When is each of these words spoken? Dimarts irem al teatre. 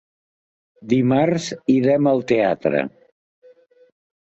Dimarts 0.93 1.51
irem 1.75 2.11
al 2.15 2.25
teatre. 2.33 2.83